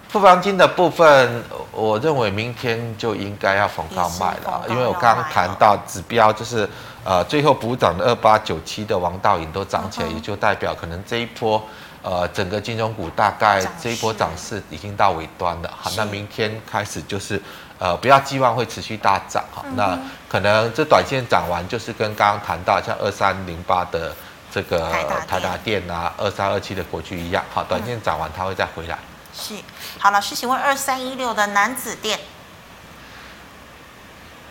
[0.09, 6.67] 富邦金的部分，我认为明天就应该要逢高卖了，因为我刚刚谈到指标就是
[7.03, 11.61] 呃，最后补涨的二八九七的王道影都涨起来，也就代表可能这一波。
[12.05, 17.41] 呃，整个金融股大概这一波涨势已经到尾端了，好，那明天开始就是，
[17.79, 19.97] 呃，不要寄望会持续大涨哈，那
[20.29, 24.15] 可能这短线涨完就是跟刚刚谈到像二三零八的
[24.51, 24.87] 这个
[25.27, 25.81] 台达电。
[25.89, 28.99] 啊，二三二七的国巨一样，好，短线涨完它会再回来。
[29.33, 29.55] 是，
[29.97, 32.19] 好，老师，请问二三一六的南子电，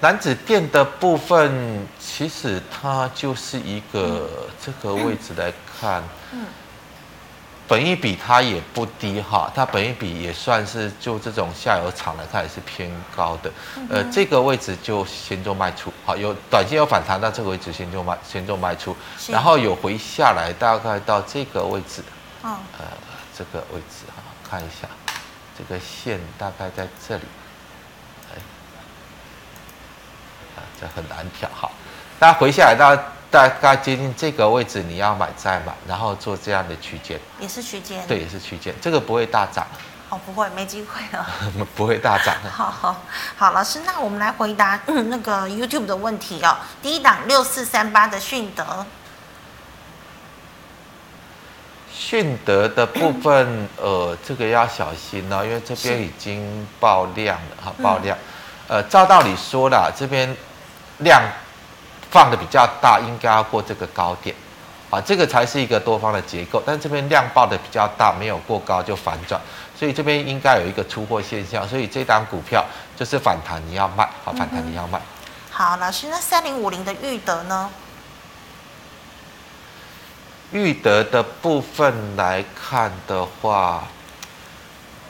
[0.01, 6.47] 楠梓电的部分其实它就是一个这个位置来看，嗯。
[7.67, 13.51] 本益比它也不低哈，它本益比也算是就这种下游厂来看也是偏高的，
[13.89, 18.95] 呃，这个位置就先做卖出，好，有短线有反弹到这个位置先做卖，先做卖出，
[19.29, 22.03] 然后有回下来大概到这个位置，
[22.43, 22.61] 呃，
[23.37, 24.87] 这个位置哈，看一下，
[25.57, 27.23] 这个线大概在这里，
[28.31, 28.37] 哎，
[30.57, 31.71] 啊，这很难调哈。
[32.21, 32.95] 那回下来到
[33.35, 39.67] 大概接近这个位置，你要买再买，然后做这样的区间，也是区间，对，也是区间，这个不会大涨。
[40.09, 41.27] 哦，不会，没机会了。
[41.75, 42.37] 不会大涨。
[42.49, 43.03] 好好
[43.37, 46.57] 好，老师，那我们来回答那个 YouTube 的问题哦。
[46.81, 48.87] 第一档六四三八的迅德，
[51.93, 58.17] 迅德的部分， 呃，这个要小心哦，因为这边已经爆量了哈，爆量。
[58.69, 60.37] 呃，照道理说啦，这边
[60.99, 61.21] 量
[62.15, 64.33] 放的比较大，应该要过这个高点，
[64.89, 66.63] 啊，这个才是一个多方的结构。
[66.65, 69.41] 但这边量爆的比较大，没有过高就反转。
[69.77, 72.65] 所以这边应该有一个出货现象，所以这档股票
[72.97, 75.01] 就是反弹，你要卖，好，反弹你要卖。
[75.51, 77.69] 好，老师，那三零五零的裕德呢？
[80.53, 83.89] 裕德的部分来看的话，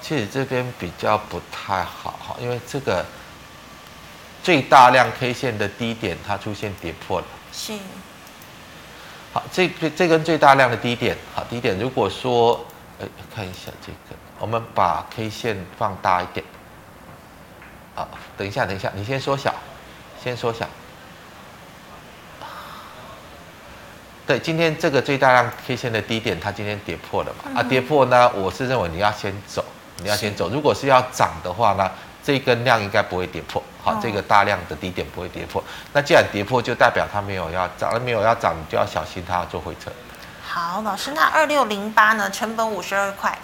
[0.01, 3.05] 其实这边比较不太好哈，因为这个
[4.44, 7.26] 最大量 K 线的低点它出现跌破了。
[7.50, 7.72] 是。
[9.33, 12.64] 好，这这根最大量的低点，好，低点如果说，
[13.00, 14.16] 哎，看一下这个。
[14.38, 16.44] 我们把 K 线放大一点，
[17.94, 19.54] 好，等一下，等一下，你先缩小，
[20.22, 20.68] 先缩小。
[24.26, 27.44] 对，今天这个最大量 K 线的低点，它今天跌破了嘛？
[27.46, 29.64] 嗯、啊，跌破呢，我是认为你要先走，
[29.98, 30.50] 你要先走。
[30.50, 31.90] 如果是要涨的话呢，
[32.24, 35.62] 这根量应该不会跌破，好，哦、这个大量的低点不会跌破。
[35.92, 39.92] 那既然跌破，就代表它没有要涨，没有要涨，你就要小心它要做回撤。
[40.42, 42.30] 好，老师，那二六零八呢？
[42.30, 43.38] 成本五十二块。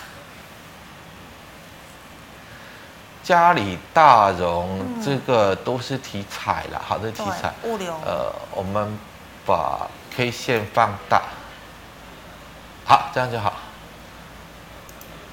[3.22, 7.52] 嘉里大荣这个都是题材了，好的题材。
[7.64, 7.92] 物流。
[8.04, 8.98] 呃，我们
[9.44, 11.22] 把 K 线放大，
[12.86, 13.52] 好，这样就好。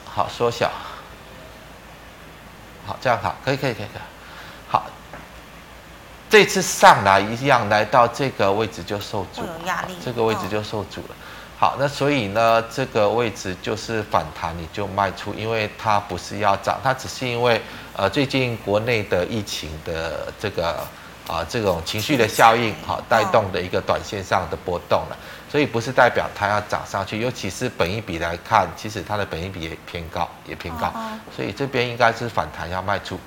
[0.06, 0.70] 好，缩小。
[2.88, 4.02] 好，这样好，可以，可以，可以，可以。
[4.70, 4.86] 好，
[6.30, 11.16] 这次上来一样，来到这个位置就受阻，有压力，这个位置就受阻了。
[11.60, 17.62] 好，那所以呢，这个位置就是反弹，你就卖出，因为它不是要涨，它只是因为
[17.96, 20.86] 呃最近国内的疫情的这个
[21.28, 25.18] 啊、呃、这种情绪的效应，好带动的一个短线上的波动了，
[25.52, 30.94] 所以不是代表它要涨上去，尤其是本一比来看，其实它的本一比也偏高，也偏高，
[31.36, 33.20] 所以这边应该是反弹要卖出。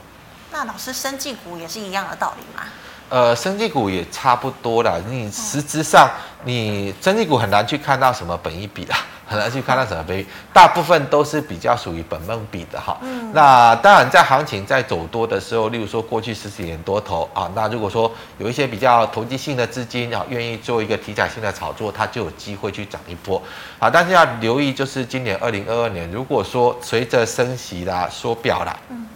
[0.51, 2.65] 那老师，生技股也是一样的道理吗？
[3.09, 4.95] 呃，生技股也差不多啦。
[5.09, 6.09] 你实质上，
[6.45, 8.97] 你生技股很难去看到什么本一比啦，
[9.31, 12.99] 很难去看到什么本益比，大部分都是比较属于本梦比的哈。
[13.01, 13.31] 嗯。
[13.33, 23.40] 那当然，在行情在走多的时候，例如说过去十几年多头啊，那如果说有一些比较投机性的资金啊，愿意做一个题材性的炒作，它就有机会去涨一波。
[23.79, 28.77] 啊，但是要留意，就是今年二零二二年，如果说随着升息啦、缩表啦。
[28.90, 29.07] 嗯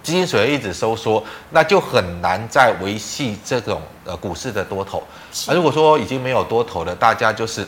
[0.00, 5.02] 资金水位一直收缩，那就很难再维系这种呃股市的多头。
[5.46, 7.66] 啊，如果说已经没有多头了，大家就是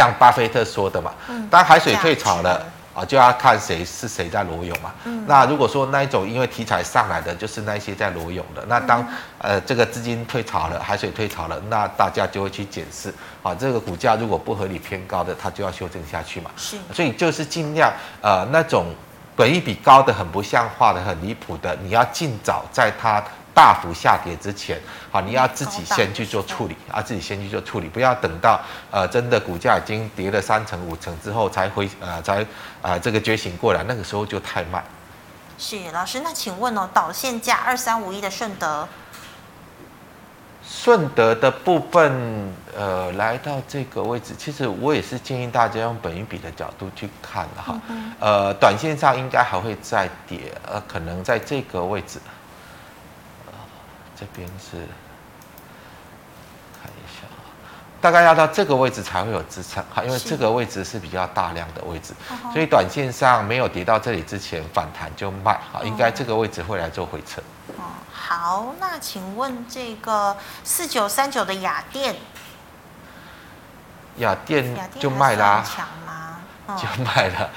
[0.00, 1.12] 像巴菲特说的嘛，
[1.50, 4.90] 当海水退潮了啊，就要看谁是谁在裸泳嘛。
[5.26, 8.64] 那如果说那一种因为题材上来的，就是那些在裸泳的。
[8.66, 16.50] 那当呃这个资金退潮了，海水退潮了，那大家就会去检视啊，这个股价如果不合理偏高的，它就要修正下去嘛。
[16.56, 18.86] 是，所以就是尽量呃那种。
[19.36, 28.60] 本益比高的很不像话的、很离谱的，你要尽早在它大幅下跌之前，好，你要自己先去做处理啊，自己先去做处理，不要等到
[28.90, 32.46] 呃真的股价已经跌了三成五成之后才回呃才
[32.82, 34.82] 呃这个觉醒过来，那个时候就太慢。
[35.58, 38.88] 是老师，那请问哦，导线价二三五一的顺德。
[40.62, 47.80] 顺德的部分，呃，来到这个位置，其实我也是建议大家用本一比的角度去看的哈。
[48.20, 52.32] 呃，短线上应该还会再跌，呃，可能在这个位置，呃，
[54.20, 54.76] 这边是
[56.82, 57.26] 看一下，
[58.02, 62.12] 大概要到这个位置才会有支撑哈，因为这个位置是比较大量的位置，
[62.52, 67.40] 所以短线上没有跌到这里之前反弹就卖哈，应该这个位置会来做回撤。
[68.12, 72.14] 好，那请问这个四九三九的雅电，
[74.18, 75.64] 雅电就卖啦，
[76.76, 77.50] 就卖了。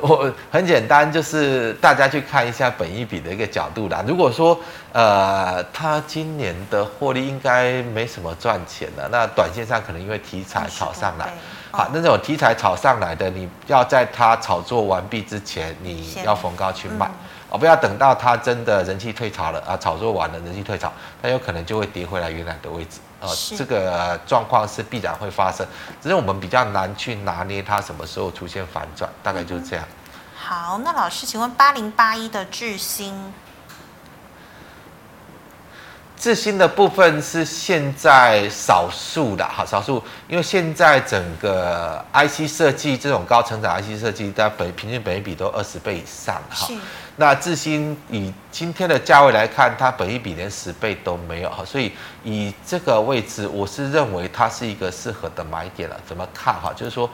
[0.00, 4.02] 我很简单，就是大家去看一下本一比的一个角度啦。
[4.06, 4.58] 如果说
[4.92, 17.10] 呃，他今年的获利应该没什么赚钱的，那短线上可能因为题材炒上来，哦、好，那种题材炒上来的，你要在它炒作完毕之前，你要逢高去卖。
[17.50, 20.92] 哦，不要等到它真的人气退潮了啊，炒作完了人气退潮，
[21.22, 23.28] 它有可能就会跌回来原来的位置啊。
[23.56, 25.66] 这个状况是必然会发生，
[26.02, 29.84] 只是我们比较难去拿捏它什么时候出现反转，大概就是这样。
[30.36, 33.32] 好，那老师，请问八零八一的致新。
[36.16, 46.68] 智新的部分是现在少数的哈，少数，因为现在整个 IC 设计这种高成长 IC 设计，在本平均本益比都二十倍以上哈。
[47.18, 51.92] 是那智新以今天的价位来看，它本一比连十倍都没有哈，所以
[52.22, 56.00] 以这个位置，我是认为它是一个适合的买点了。
[56.06, 56.72] 怎么看哈？
[56.76, 57.10] 就是说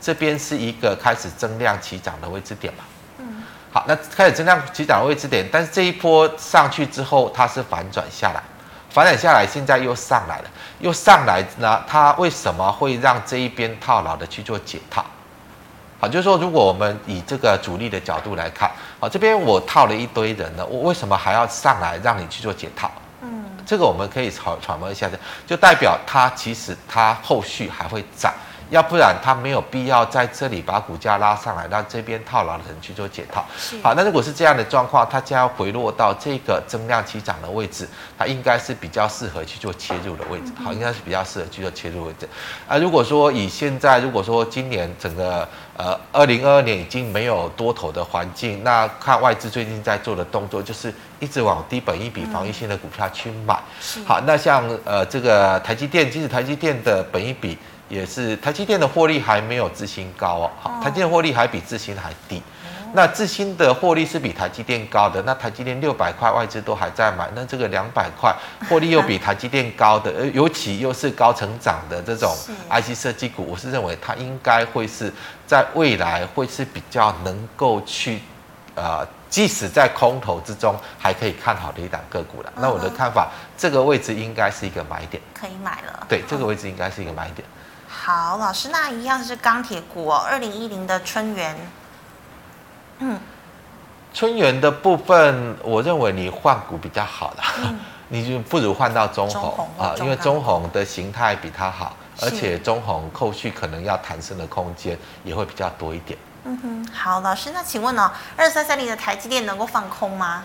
[0.00, 2.84] 这边是一个开始增量起涨的位置点嘛。
[3.18, 3.42] 嗯
[3.72, 8.40] 好，那开始增量起涨的位置点，但是这一波上去之后，它是反转下来，
[8.88, 15.04] 反转下来，现在又上来了，又上来，呢它为什么会让这一边套牢的去做解套？
[16.00, 18.70] 好，就是说，如果我们以这个主力的角度来看，
[19.00, 22.90] 好，这边我套了一堆人了，我为什么还要上来让你去做解套？
[23.22, 25.10] 嗯，这个我们可以揣揣摩一下，
[25.46, 28.32] 就代表它其实它后续还会涨。
[28.70, 33.42] 要不然它没有必要在这里把股价拉上来，让这边套牢的人去做解套。
[33.82, 37.88] 好，那如果是这样的状况，它将要回落到这个增量起涨的位置，
[38.18, 40.52] 它应该是比较适合去做切入的位置。
[40.62, 42.28] 好，应该是比较适合去做切入位置。
[42.68, 45.48] 啊，如果说以现在，如果说今年整个
[45.78, 53.58] 呃二零二二年已经没有多头的环境，那看外资最近在做的动作，就是一直往低本一比防御性的股票去买。
[53.80, 57.56] 是好，那像呃这个台积电，即使台积电的本一比。
[57.90, 62.42] 也是台积电的获利还没有自行高哦，好，台积电获利还比自行还低，
[62.94, 68.34] 那致新的获利是比台积电高的，那台积电六百块外资都还在买，那这个两百块
[68.68, 72.34] 获利又比台积电高的， 尤其又是高成长的这种
[72.70, 75.12] IC 设计股，我是认为它应该会是
[75.46, 78.20] 在未来会是比较能够去，
[78.74, 82.52] 呃，即使在空头之中还可以看好的一档个股了。
[82.56, 86.06] 那我的看法，这个位置应该是一个买点，可以买了。
[86.08, 87.46] 对，这个位置应该是一个买点。
[87.86, 91.56] 好，老师，那一样是钢铁股哦，二零一零的春元。
[92.98, 93.18] 嗯，
[94.12, 97.78] 春元的部分，我认为你换股比较好了，嗯、
[98.08, 106.18] 你就不如换到中红啊，因为中红的形态比它好，而且中红后续可能要弹升的空间也会比较多一点。
[106.44, 110.44] 嗯哼，好，老师，那请问哦，二三三零的台积电能够放空吗？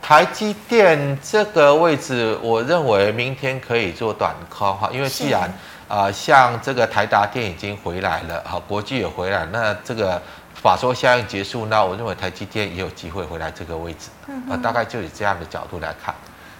[0.00, 5.42] 台积电这个位置，我认为明天可以做短空哈，因为既然
[5.88, 10.20] 啊、呃，像这个台达电已经回来了，好，国际也回来，那这个
[10.60, 16.14] 法说效应结束，那我认为台积电也有机会回来这个位置，嗯哼，大概就以这样的角度来看。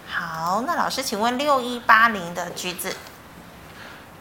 [0.07, 2.95] 好，那老师，请问六一八零的橘子。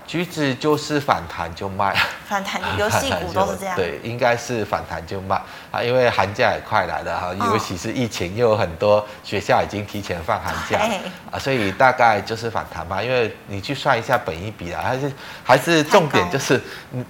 [0.07, 1.93] 橘子就是反弹就卖，
[2.25, 3.75] 反弹游 戏股都是这样。
[3.75, 5.35] 对，应该是反弹就卖
[5.69, 10.79] 啊，因为寒假也快来了哈，尤其是疫情，又有很多学校已经提前放寒假
[11.29, 13.03] 啊，所以大概就是反弹吧。
[13.03, 15.11] 因为你去算一下本一比啊，还是
[15.43, 16.61] 还是重点就是，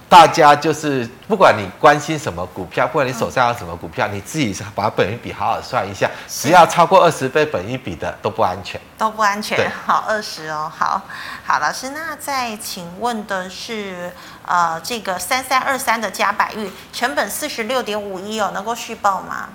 [0.08, 9.70] 大家就是不管你关心什么股票，不管你手上有什么股票，你自己把本一比好好算一下，只要超过二十倍本一比的都不安全，都不安全。
[9.86, 11.00] 好，二十哦，好
[11.46, 12.87] 好老师，那再请。
[13.00, 14.12] 问的是，
[14.46, 19.48] 呃，这个三三二三的加百玉成本四十六点五一哦，能够续报吗？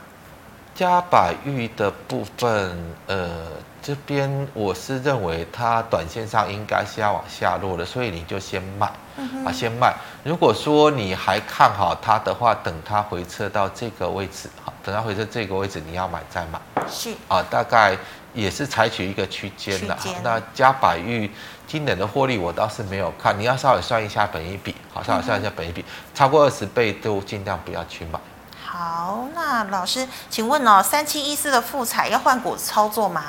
[0.76, 3.46] 加百玉的部分，呃，
[3.82, 9.94] 这边我是认为它短线上应该是要往下落的，所以你就先卖，嗯、啊，先卖。
[10.24, 16.60] 如果说你还看好它的话，等它回撤到这个位置，好，等它回撤这个位置，你要买再买。
[16.90, 17.96] 是啊，大概
[18.34, 19.94] 也是采取一个区间的。
[19.98, 21.30] 间那加百玉。
[21.74, 28.20] 今年的获利我倒是没有看，你要稍微算一下本一比，好，稍微算一下本益比，超过二十倍都尽量不要去买。
[28.64, 33.24] 好，那老师，请问哦，三七一四的复彩要换股操作吗？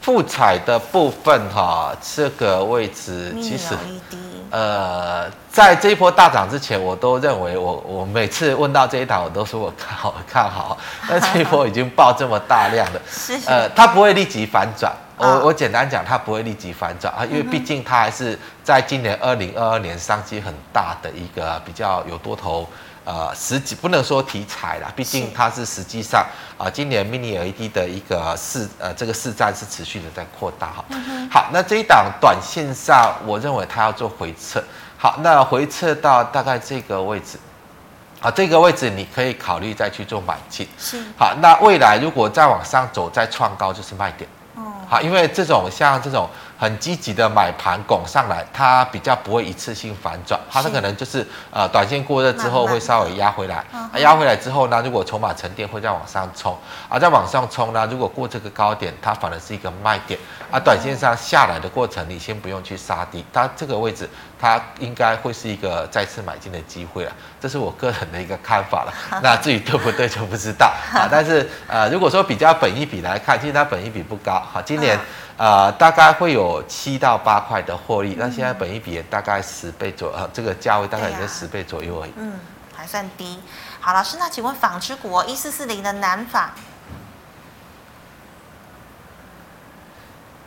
[0.00, 3.76] 复彩的部分哈，这个位置其实
[4.50, 10.76] 呃，在这一波大涨之前，我都认为我我每次问到这一档，我都说我看好看好，
[11.08, 14.92] 但这一波已经爆这么大量了， 是呃，它不会立即反转。
[15.20, 22.66] 我我简单讲，它不会立即反转啊，因为毕竟它还是在今年二零二二年商机很大的一个比较有多头
[23.04, 26.24] 呃实际不能说题材啦，毕竟它是实际上
[26.56, 30.84] 啊，今年 mini LED 的一个市呃这个市占是持续的在扩大哈。
[31.30, 34.62] 好，那这一档短线上，我认为它要做回撤。
[34.96, 37.38] 好，那回撤到大概这个位置，
[38.20, 40.66] 啊，这个位置你可以考虑再去做买进。
[40.78, 41.02] 是。
[41.18, 44.28] 好，那未来如果再往上走，再创高就是卖点。
[44.90, 46.28] 好，因为这种像这种
[46.60, 56.54] 很积极的买盘拱上来，它比较不会一次性反转，它可能就是呃短线过热之后会稍微压回来，压回来之后呢，如果筹码沉淀会再往上冲，
[56.86, 60.20] 而再往上冲呢，如果过这个高点，它反而是一个卖点，
[60.52, 64.06] 而短线上下来的过程，你先不用去杀低，它这个位置
[64.38, 68.92] 它应该会是一个再次买进的机会了，这是我个人的一个看法了，
[69.24, 70.70] 那至于对不对就不知道。
[70.92, 74.98] 啊，但是呃如果说比较本一比来看，其实它本一比不高，好，今年。
[75.40, 82.12] 呃，大概会有七到八块的获利，那、嗯、现在本一比大概十倍左右，呃，这个价位大概也在十倍左右而已。
[82.18, 82.38] 嗯，
[82.76, 83.40] 还算低。
[83.80, 86.50] 好，老师，那请问纺织股一四四零的南纺，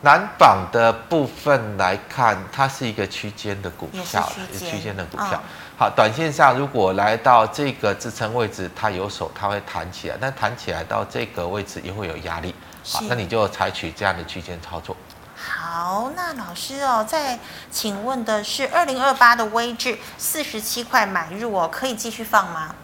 [0.01, 5.29] 南纺的部分来看，它是一个区间的股票，区间，区间的股票。
[5.33, 5.41] 嗯、
[5.75, 12.53] 好，短线上如果来到这个支撑位置，它有手，它会弹起来，但弹起来到这个位置也会有压力。
[12.83, 14.95] 好，那你就采取这样的区间操作。
[15.35, 17.39] 好，那老师哦，再
[17.71, 22.75] 请问的是二零二八的威致四十七块买入哦，可以继续放吗？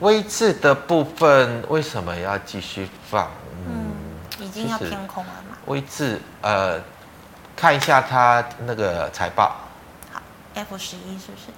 [0.00, 3.30] 微智的部分为什么要继续放？
[3.66, 3.92] 嗯，
[4.38, 5.56] 已经要偏空了嘛。
[5.66, 6.80] 微智呃，
[7.54, 9.56] 看一下它那个财报。
[10.12, 10.20] 好
[10.54, 11.52] ，F 十一是不是？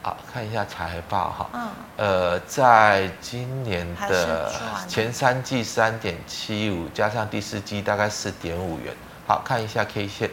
[0.00, 4.50] 好，看一下财报哈，嗯，呃，在今年的
[4.86, 8.94] 前三季三点七五，加上第四季大概四点五元。
[9.26, 10.30] 好，看一下 K 线，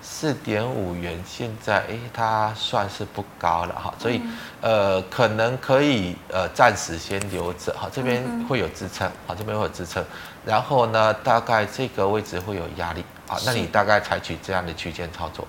[0.00, 4.22] 四点五元，现在诶，它算是不高了哈，所以
[4.60, 10.04] 呃，可能可以呃暂时先留着哈，这边会有支撑，好，这边会有支撑，
[10.44, 15.48] 然后呢，大概这个位置会有压力，好，那你大概采取这样的区间操作。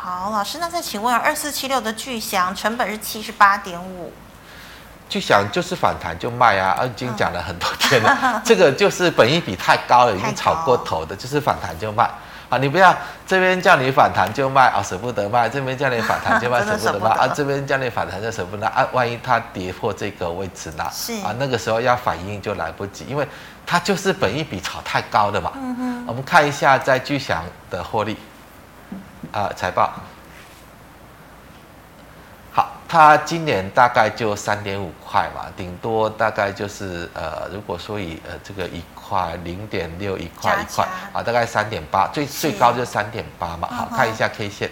[0.00, 4.12] 好，老师，那再请问二四七六的巨祥成本是七十八点五，
[5.08, 12.08] 巨祥就是反弹就卖啊，已经讲了很多天了， 这个就是本益比太高了，已经炒过头的，就是反弹就卖。
[12.48, 12.96] 啊，你不要
[13.26, 20.88] 这边叫你反弹就卖啊，舍不得卖，这边叫你反弹就卖， 舍不得卖啊，这边叫你反弹就舍不得啊，万一它跌破这个位置呢？
[20.92, 21.12] 是。
[21.24, 23.26] 啊，那个时候要反应就来不及，因为
[23.66, 25.52] 它就是本益比炒太高的嘛。
[26.06, 28.16] 我们看一下在巨祥的获利。
[29.38, 29.92] 啊，财报
[32.52, 43.68] 好，它今年大概就三点五块嘛，顶多大概就是呃，如果说以呃这个一块零点六一块一块啊，大概三点八，最最高就三点八嘛。
[43.68, 44.68] 好，看一下 K 线。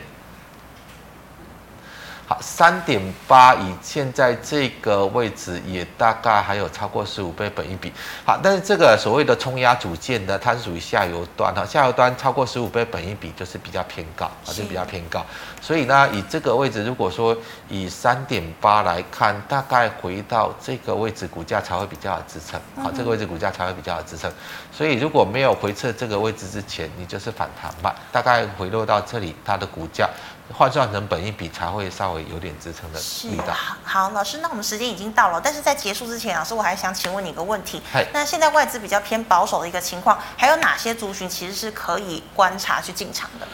[2.37, 7.91] 好，三点八以现在这个位置也大概还有超过十五倍本一比。
[8.27, 15.25] 好，但是这个所谓的冲压组件呢，它是属于下游端哈，下游端超过十五倍本一比就是比较偏高啊，就比较偏高。
[15.63, 17.35] 所以呢，以这个位置，如果说
[17.71, 22.61] 以三点八来看，大概回到这个位置，股价才会比较有支撑。
[22.85, 24.31] 好，这个位置股价才会比较有支撑。
[24.71, 30.07] 所以如果没有回撤这个位置之前，你就是反弹吧，大概回落到这里，它的股价。
[30.53, 33.55] 换算成本一比才会稍微有点支撑的力道。
[33.83, 37.83] 好，老师，那我们时间已经到了，但是在结束之前，老师我还想请问你一个问题。
[38.13, 43.47] 那现在外资比较偏保守的一个情况，还有哪些族群其实是可以观察去进场的？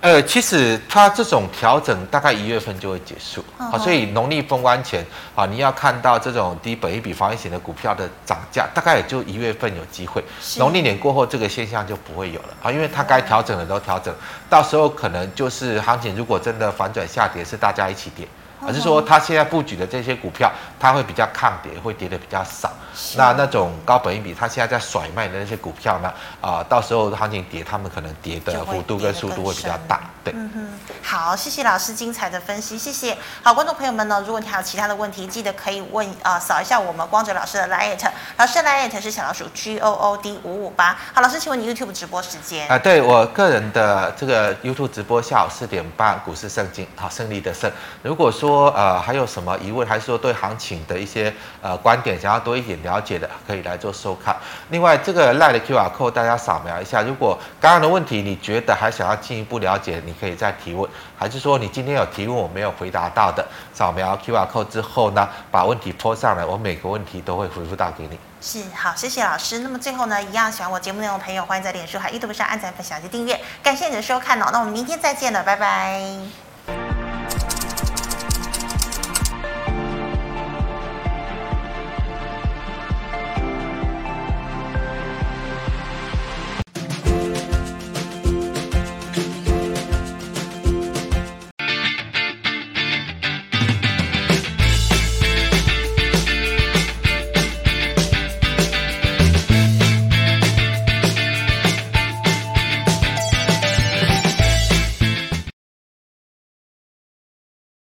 [0.00, 10.24] 呃，其实它这种调整大概一月份就会结束，好、哦，所以农历封关前啊，你要看到这种低本益比防御型的股票的涨价，大概也就一月份有机会。
[10.56, 14.14] 农历年过后，这个现象就不会有了啊，因为它该调整的都调整，
[14.48, 18.26] 到时候可能就是行情如果真的反转下跌，是大家一起跌。
[18.66, 22.70] 而是说，他现在布局的这些股票，它会比较抗跌，会跌的比较少。
[23.16, 26.08] 那那种高本益比，他现在在甩卖的那些股票呢？
[26.40, 30.00] 啊、呃，到时候行情跌，他们可能跌的幅度跟速度会比较大。
[30.22, 30.68] 对，嗯哼，
[31.02, 33.16] 好，谢谢老师精彩的分析，谢谢。
[33.42, 37.96] 好，观众朋友们呢，如果你还有其他的问题，记得可以问啊，扫、呃、一下我们光哲老师的 LINE，
[38.36, 40.94] 老师的 LINE 是小老鼠 G O O D 五五八。
[41.14, 42.64] 好，老师，请问你 YouTube 直播时间？
[42.66, 47.70] 啊、呃，对我个人的这个 YouTube 直播下午四点半，股市圣经，好，胜利的胜。
[48.02, 49.26] 如果说呃还有。
[49.30, 51.32] 什么疑问，还是说对行情的一些
[51.62, 54.36] 呃观点想要多一点了解的，可以来做收看。
[54.70, 57.00] 另外，这个 LINE 的 QR code 大家扫描一下。
[57.00, 60.90] 如果刚刚的问题你觉得还想要进一步了解，你可以再提问。
[61.16, 68.18] 还是说你今天有提问我没有回答到的，扫描 QR code 之后呢，把问题 po 上来，我每个问题都会回复到给你。
[68.40, 69.60] 是，好，谢谢老师。
[69.60, 73.38] 那么最后呢，一样喜欢我节目内容的朋友，欢迎在脸书还 YouTube 上按赞、分享及订阅。
[73.62, 76.00] 感谢你的收看哦，那我们明天再见了，拜拜。